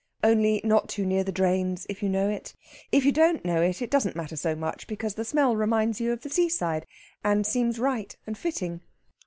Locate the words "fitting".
8.35-8.81